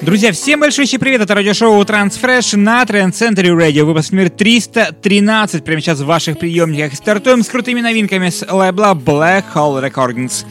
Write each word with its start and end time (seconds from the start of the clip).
Друзья, 0.00 0.30
всем 0.30 0.60
большой 0.60 0.86
привет! 0.98 1.20
Это 1.20 1.34
радиошоу 1.34 1.82
Transfresh 1.82 2.56
на 2.56 2.84
Center 2.84 3.44
Radio. 3.56 3.82
Выпуск 3.82 4.12
номер 4.12 4.30
313. 4.30 5.64
Прямо 5.64 5.80
сейчас 5.80 5.98
в 5.98 6.06
ваших 6.06 6.38
приемниках. 6.38 6.94
Стартуем 6.94 7.42
с 7.42 7.48
крутыми 7.48 7.80
новинками 7.80 8.30
с 8.30 8.46
лейбла 8.48 8.94
Black 8.94 9.44
Hole 9.52 9.90
Recordings. 9.90 10.44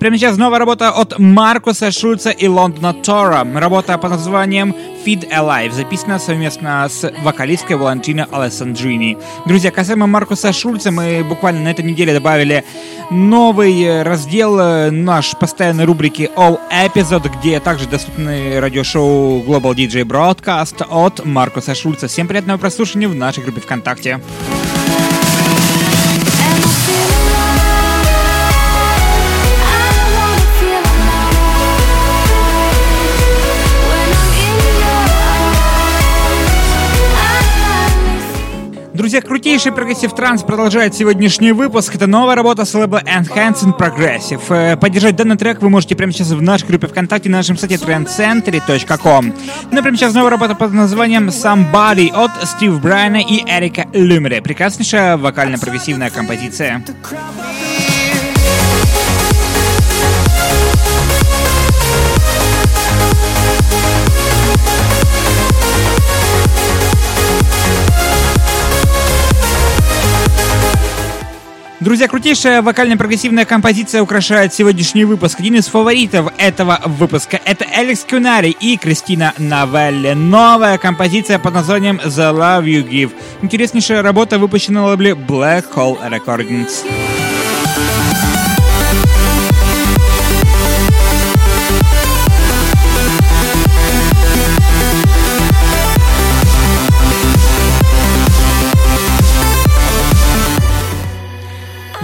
Прямо 0.00 0.16
сейчас 0.16 0.38
новая 0.38 0.58
работа 0.58 0.88
от 0.88 1.18
Маркуса 1.18 1.90
Шульца 1.90 2.30
и 2.30 2.48
Лондона 2.48 2.94
Тора. 2.94 3.46
Работа 3.54 3.98
под 3.98 4.12
названием 4.12 4.74
Feed 5.04 5.30
Alive, 5.30 5.72
записана 5.72 6.18
совместно 6.18 6.88
с 6.88 7.12
вокалисткой 7.22 7.76
Валентино 7.76 8.26
Алессандрини. 8.32 9.18
Друзья, 9.44 9.70
касаемо 9.70 10.06
Маркуса 10.06 10.54
Шульца, 10.54 10.90
мы 10.90 11.22
буквально 11.22 11.60
на 11.64 11.68
этой 11.68 11.84
неделе 11.84 12.14
добавили 12.14 12.64
новый 13.10 14.02
раздел 14.02 14.90
наш 14.90 15.36
постоянной 15.38 15.84
рубрики 15.84 16.30
All 16.34 16.58
Episode, 16.72 17.30
где 17.38 17.60
также 17.60 17.86
доступны 17.86 18.58
радиошоу 18.58 19.42
Global 19.42 19.74
DJ 19.74 20.04
Broadcast 20.04 20.82
от 20.88 21.26
Маркуса 21.26 21.74
Шульца. 21.74 22.08
Всем 22.08 22.26
приятного 22.26 22.56
прослушивания 22.56 23.08
в 23.08 23.14
нашей 23.14 23.42
группе 23.42 23.60
ВКонтакте. 23.60 24.18
Друзья, 38.92 39.20
крутейший 39.22 39.70
progressive 39.70 40.12
trance 40.14 40.42
продолжает 40.42 40.94
сегодняшний 40.94 41.52
выпуск. 41.52 41.94
Это 41.94 42.08
новая 42.08 42.34
работа 42.34 42.64
с 42.64 42.74
лейбла 42.74 43.00
Enhanced 43.04 43.76
Progressive. 43.78 44.42
Э, 44.48 44.76
поддержать 44.76 45.14
данный 45.14 45.36
трек 45.36 45.62
вы 45.62 45.70
можете 45.70 45.94
прямо 45.94 46.12
сейчас 46.12 46.30
в 46.30 46.42
нашей 46.42 46.66
группе 46.66 46.88
ВКонтакте 46.88 47.28
на 47.28 47.38
нашем 47.38 47.56
сайте 47.56 47.76
trancecentury.com. 47.76 49.32
Ну, 49.70 49.82
прямо 49.82 49.96
сейчас 49.96 50.12
новая 50.12 50.30
работа 50.30 50.56
под 50.56 50.72
названием 50.72 51.28
Somebody 51.28 52.10
от 52.12 52.32
Стив 52.48 52.80
Брайана 52.80 53.22
и 53.22 53.44
Эрика 53.46 53.86
Люмере. 53.92 54.42
Прекраснейшая 54.42 55.16
вокально-прогрессивная 55.16 56.10
композиция. 56.10 56.82
Друзья, 71.90 72.06
крутейшая 72.06 72.62
вокально-прогрессивная 72.62 73.44
композиция 73.44 74.00
украшает 74.00 74.54
сегодняшний 74.54 75.04
выпуск. 75.04 75.40
Один 75.40 75.56
из 75.56 75.66
фаворитов 75.66 76.32
этого 76.38 76.80
выпуска— 76.84 77.40
это 77.44 77.64
Алекс 77.64 78.04
Кюнари 78.04 78.50
и 78.60 78.76
Кристина 78.76 79.34
Новелли. 79.38 80.12
Новая 80.12 80.78
композиция 80.78 81.40
под 81.40 81.54
названием 81.54 81.96
«The 81.96 82.32
Love 82.32 82.64
You 82.64 82.88
Give». 82.88 83.10
Интереснейшая 83.42 84.02
работа 84.02 84.38
выпущена 84.38 84.82
на 84.82 84.86
лейбле 84.86 85.14
Black 85.14 85.64
Hole 85.74 85.98
Recordings. 86.08 86.86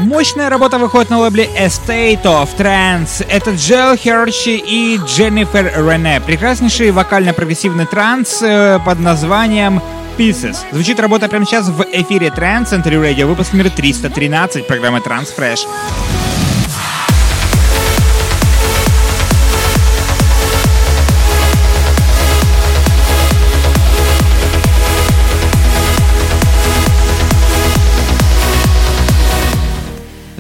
Мощная 0.07 0.49
работа 0.49 0.79
выходит 0.79 1.11
на 1.11 1.19
лейбле 1.19 1.49
Estate 1.59 2.23
of 2.23 2.51
Trance. 2.57 3.27
Это 3.29 3.51
Джел 3.51 3.97
Херчи 3.97 4.57
и 4.57 5.01
Дженнифер 5.05 5.85
Рене. 5.85 6.21
Прекраснейший 6.21 6.93
вокально-прогрессивный 6.93 7.87
транс 7.87 8.41
э, 8.41 8.79
под 8.85 9.01
названием 9.01 9.83
Pieces. 10.17 10.59
Звучит 10.71 11.01
работа 11.01 11.27
прямо 11.29 11.45
сейчас 11.45 11.67
в 11.69 11.85
эфире 11.91 12.29
Trance 12.29 12.67
Center 12.67 12.93
Radio, 12.93 13.27
выпуск 13.27 13.53
номер 13.53 13.71
313 13.71 14.69
программы 14.69 15.01
Transfresh. 15.01 15.67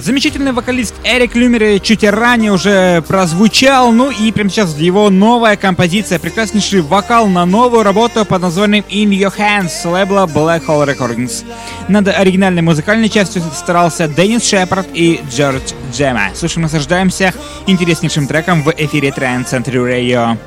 Замечательный 0.06 0.52
вокалист 0.52 0.94
Эрик 1.02 1.34
Люмер 1.34 1.80
чуть 1.80 2.04
ранее 2.04 2.52
уже 2.52 3.02
прозвучал, 3.08 3.90
ну 3.90 4.12
и 4.12 4.30
прямо 4.30 4.48
сейчас 4.48 4.78
его 4.78 5.10
новая 5.10 5.56
композиция, 5.56 6.20
прекраснейший 6.20 6.82
вокал 6.82 7.26
на 7.26 7.44
новую 7.44 7.82
работу 7.82 8.24
под 8.24 8.40
названием 8.40 8.84
In 8.88 9.08
Your 9.08 9.36
Hands 9.36 9.68
с 9.68 9.84
лейбла 9.84 10.30
Black 10.32 10.64
Hole 10.64 10.86
Recordings. 10.86 11.44
Над 11.88 12.06
оригинальной 12.06 12.62
музыкальной 12.62 13.08
частью 13.08 13.42
старался 13.52 14.06
Деннис 14.06 14.48
Шепард 14.48 14.86
и 14.94 15.20
Джордж 15.28 15.72
Джема. 15.92 16.28
Слушаем, 16.36 16.62
наслаждаемся 16.62 17.34
интереснейшим 17.66 18.28
треком 18.28 18.62
в 18.62 18.72
эфире 18.76 19.08
Trend 19.08 19.50
Century 19.50 19.74
Radio. 19.74 20.38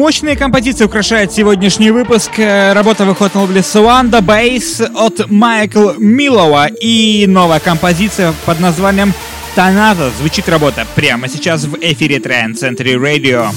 Мощные 0.00 0.34
композиции 0.34 0.86
украшают 0.86 1.30
сегодняшний 1.30 1.90
выпуск. 1.90 2.38
Э, 2.38 2.72
работа 2.72 3.04
выходит 3.04 3.34
на 3.34 3.42
лейбле 3.42 3.62
Суанда 3.62 4.22
Бейс 4.22 4.80
от 4.80 5.30
Майкла 5.30 5.94
Милова. 5.98 6.68
И 6.68 7.26
новая 7.28 7.60
композиция 7.60 8.32
под 8.46 8.60
названием 8.60 9.12
Танато. 9.54 10.10
Звучит 10.18 10.48
работа 10.48 10.86
прямо 10.94 11.28
сейчас 11.28 11.64
в 11.64 11.76
эфире 11.82 12.16
Trend 12.16 12.54
Century 12.54 12.94
Radio. 12.94 13.50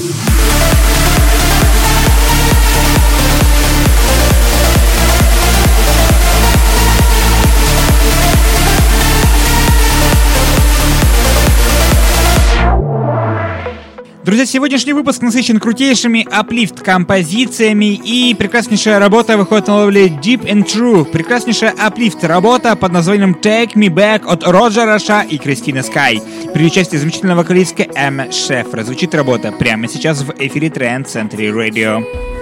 Друзья, 14.24 14.46
сегодняшний 14.46 14.94
выпуск 14.94 15.22
насыщен 15.22 15.60
крутейшими 15.60 16.26
аплифт-композициями 16.32 17.94
и 17.94 18.34
прекраснейшая 18.34 18.98
работа 18.98 19.36
выходит 19.36 19.68
на 19.68 19.80
ловле 19.80 20.08
Deep 20.08 20.46
and 20.46 20.64
True. 20.64 21.04
Прекраснейшая 21.04 21.72
аплифт-работа 21.72 22.78
под 22.78 22.94
названием 22.94 23.36
Take 23.42 23.74
Me 23.74 23.90
Back 23.90 24.26
от 24.26 24.48
Роджера 24.48 24.98
Ша 24.98 25.24
и 25.24 25.38
Кристины 25.38 25.84
Скай. 25.84 26.22
При 26.54 26.66
участии 26.66 26.96
замечательного 26.96 27.40
вокалистка 27.40 27.86
Эмма 27.96 28.32
Шефра. 28.32 28.86
Звучит 28.86 29.14
работа 29.14 29.52
прямо 29.52 29.90
сейчас 29.90 30.22
в 30.22 30.34
эфире 30.40 30.70
Trend 30.70 31.06
Century 31.06 31.52
Radio. 31.52 32.33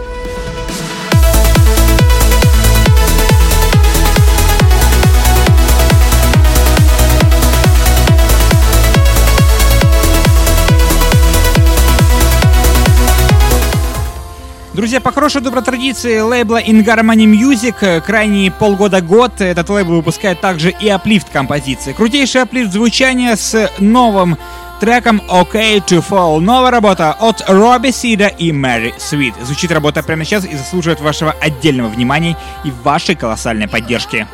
Друзья, 14.74 15.02
по 15.02 15.12
хорошей 15.12 15.42
доброй 15.42 15.64
традиции 15.64 16.22
лейбла 16.22 16.62
In 16.62 16.86
Harmony 16.86 17.26
Music 17.26 17.76
э, 17.82 18.00
крайние 18.00 18.52
полгода-год 18.52 19.42
этот 19.42 19.70
лейбл 19.70 19.96
выпускает 19.96 20.40
также 20.40 20.70
и 20.70 20.88
аплифт 20.88 21.28
композиции. 21.30 21.92
Крутейший 21.92 22.44
аплифт 22.44 22.72
звучания 22.72 23.36
с 23.36 23.70
новым 23.80 24.38
треком 24.80 25.22
OK 25.28 25.86
to 25.86 26.02
Fall. 26.02 26.40
Новая 26.40 26.72
работа 26.72 27.12
от 27.12 27.44
Робби 27.50 27.92
Сида 27.92 28.28
и 28.28 28.54
Мэри 28.54 28.94
Свит. 28.98 29.34
Звучит 29.44 29.74
работа 29.74 30.04
прямо 30.04 30.24
сейчас 30.24 30.46
и 30.46 30.56
заслуживает 30.56 31.02
вашего 31.02 31.32
отдельного 31.34 31.90
внимания 31.90 32.38
и 32.64 32.72
вашей 32.82 33.16
колоссальной 33.16 33.68
поддержки. 33.68 34.26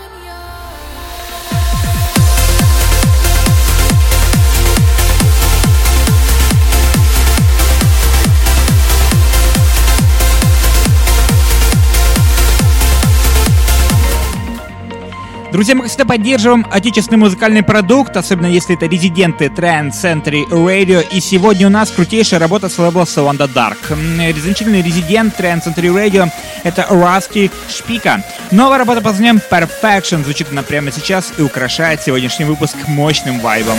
Друзья, 15.52 15.76
мы 15.76 15.88
всегда 15.88 16.04
поддерживаем 16.04 16.68
отечественный 16.70 17.18
музыкальный 17.18 17.64
продукт, 17.64 18.18
особенно 18.18 18.48
если 18.48 18.76
это 18.76 18.86
резиденты 18.86 19.46
Trend 19.46 19.92
Century 19.92 20.46
Radio. 20.50 21.06
И 21.10 21.22
сегодня 21.22 21.68
у 21.68 21.70
нас 21.70 21.90
крутейшая 21.90 22.40
работа 22.40 22.68
с 22.68 22.78
лейбла 22.78 23.04
Wanda 23.04 23.50
Dark. 23.52 23.78
Замечательный 23.88 24.82
резидент 24.82 25.40
Trend 25.40 25.64
Century 25.66 25.88
Radio— 25.88 26.30
это 26.64 26.86
Rusty 26.90 27.50
Шпика. 27.70 28.24
Новая 28.52 28.80
работа 28.80 29.00
под 29.00 29.14
названием 29.14 29.42
Perfection 29.50 30.24
звучит 30.24 30.48
она 30.52 30.64
прямо 30.64 30.92
сейчас 30.92 31.34
и 31.38 31.42
украшает 31.42 32.02
сегодняшний 32.02 32.46
выпуск 32.46 32.76
мощным 32.88 33.40
вайбом. 33.40 33.78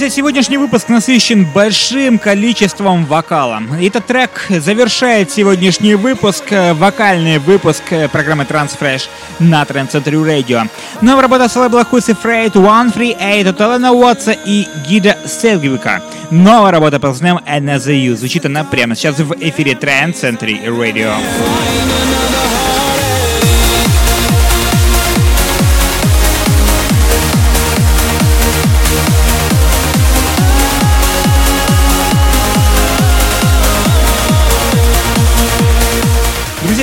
Друзья, 0.00 0.16
сегодняшний 0.16 0.56
выпуск 0.56 0.88
насыщен 0.88 1.44
большим 1.44 2.18
количеством 2.18 3.04
вокала. 3.04 3.60
Этот 3.82 4.06
трек 4.06 4.46
завершает 4.48 5.30
сегодняшний 5.30 5.94
выпуск, 5.94 6.44
э, 6.48 6.72
вокальный 6.72 7.36
выпуск 7.36 7.82
э, 7.90 8.08
программы 8.08 8.44
Transfresh 8.44 9.10
на 9.40 9.62
Trend 9.64 9.90
Century 9.90 10.24
Radio. 10.24 10.66
Новая 11.02 11.20
работа 11.20 11.50
с 11.50 11.54
лейбла 11.54 11.84
Хуси 11.84 12.14
Фрейд, 12.14 12.56
One 12.56 12.96
Free 12.96 13.14
Eight 13.14 13.46
от 13.46 13.60
Элена 13.60 13.92
Уотса 13.92 14.32
и 14.32 14.66
Гида 14.88 15.18
Селгвика. 15.26 16.02
Новая 16.30 16.70
работа 16.70 16.98
под 16.98 17.10
названием 17.10 17.40
Another 17.46 17.92
You. 17.92 18.16
Звучит 18.16 18.46
она 18.46 18.64
прямо 18.64 18.94
сейчас 18.94 19.18
в 19.18 19.34
эфире 19.38 19.72
Trend 19.72 20.14
Century 20.14 20.64
Radio. 20.64 21.12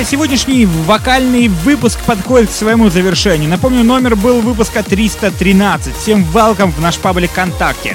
Сегодняшний 0.08 0.64
вокальный 0.64 1.48
выпуск 1.48 2.00
подходит 2.06 2.48
к 2.48 2.52
своему 2.52 2.88
завершению. 2.88 3.50
Напомню, 3.50 3.84
номер 3.84 4.16
был 4.16 4.40
выпуска 4.40 4.82
313. 4.82 5.94
Всем 5.94 6.24
welcome 6.32 6.72
в 6.72 6.80
наш 6.80 6.96
паблик 6.96 7.30
ВКонтакте. 7.30 7.94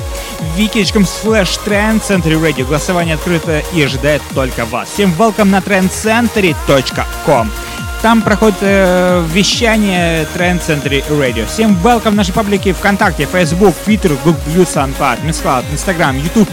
Викичком 0.55 1.07
слэш 1.07 1.59
Trend 1.65 2.07
Century 2.07 2.39
Radio. 2.39 2.67
Голосование 2.67 3.15
открыто 3.15 3.63
и 3.73 3.81
ожидает 3.81 4.21
только 4.35 4.65
вас. 4.65 4.89
Всем 4.89 5.11
welcome 5.17 5.45
на 5.45 5.57
trendcentury.com. 5.57 7.49
Там 8.03 8.21
проходит 8.21 8.57
э, 8.61 9.25
вещание 9.33 10.27
Trend 10.35 10.61
Century 10.61 11.03
Radio. 11.09 11.47
Всем 11.47 11.75
welcome 11.83 12.11
в 12.11 12.15
нашей 12.15 12.33
паблике 12.33 12.73
ВКонтакте, 12.73 13.25
Facebook, 13.25 13.73
Twitter, 13.87 14.15
Google+, 14.23 14.63
SoundCloud, 14.63 15.25
MissCloud, 15.25 15.63
Instagram, 15.73 16.21
YouTube. 16.21 16.49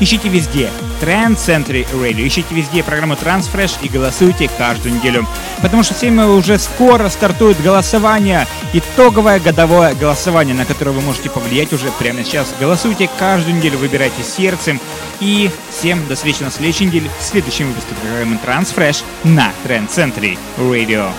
Ищите 0.00 0.28
везде. 0.28 0.70
Trend 1.04 1.36
Century 1.36 1.86
Radio. 1.92 2.26
Ищите 2.26 2.54
везде 2.54 2.82
программу 2.82 3.12
Transfresh 3.12 3.78
и 3.82 3.90
голосуйте 3.90 4.48
каждую 4.56 4.94
неделю. 4.94 5.26
Потому 5.60 5.82
что 5.82 5.92
всем 5.92 6.18
уже 6.18 6.58
скоро 6.58 7.10
стартует 7.10 7.60
голосование, 7.62 8.46
итоговое 8.72 9.38
годовое 9.38 9.94
голосование, 9.94 10.54
на 10.54 10.64
которое 10.64 10.92
вы 10.92 11.02
можете 11.02 11.28
повлиять 11.28 11.74
уже 11.74 11.90
прямо 11.98 12.24
сейчас. 12.24 12.54
Голосуйте 12.58 13.10
каждую 13.18 13.56
неделю, 13.56 13.76
выбирайте 13.76 14.22
сердцем. 14.22 14.80
И 15.20 15.50
всем 15.70 16.06
до 16.08 16.14
встречи 16.14 16.42
на 16.42 16.50
следующей 16.50 16.86
неделе 16.86 17.10
в 17.20 17.22
следующем 17.22 17.68
выпуске 17.68 17.94
программы 17.96 18.38
Transfresh 18.42 19.04
на 19.24 19.52
Trend 19.66 19.90
Century 19.90 20.38
Radio. 20.56 21.10